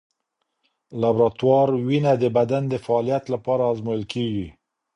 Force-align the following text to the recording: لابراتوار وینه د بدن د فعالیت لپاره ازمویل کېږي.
لابراتوار 1.01 1.69
وینه 1.87 2.13
د 2.23 2.25
بدن 2.37 2.63
د 2.69 2.73
فعالیت 2.85 3.23
لپاره 3.33 3.63
ازمویل 3.71 4.03
کېږي. 4.13 4.47